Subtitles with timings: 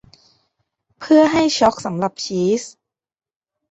[0.99, 2.61] เพื่อให้ชอล์กสำหรับชีส